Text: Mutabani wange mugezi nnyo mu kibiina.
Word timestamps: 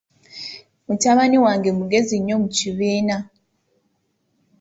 Mutabani 0.85 1.37
wange 1.45 1.69
mugezi 1.77 2.15
nnyo 2.19 2.35
mu 2.41 2.49
kibiina. 2.55 3.15